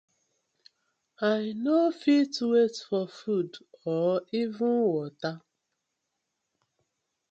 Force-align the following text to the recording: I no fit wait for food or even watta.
I 1.21 1.53
no 1.55 1.91
fit 1.91 2.35
wait 2.41 2.75
for 2.89 3.07
food 3.07 3.53
or 3.85 4.23
even 4.31 4.67
watta. 4.87 5.43